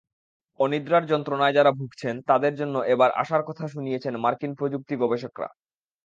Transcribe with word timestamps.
অনিদ্রার 0.59 1.03
যন্ত্রণায় 1.05 1.53
যারা 1.53 1.71
ভুগছেন 1.71 2.15
তাঁদের 2.29 2.53
জন্য 2.55 2.75
এবার 2.93 3.09
আশার 3.21 3.43
কথা 3.43 3.65
শুনিয়েছেন 3.67 4.13
মার্কিন 4.17 4.51
প্রযুক্তি 4.55 4.93
গবেষকেরা। 4.97 5.49